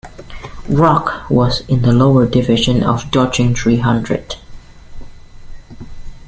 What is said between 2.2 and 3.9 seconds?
division of Doddingtree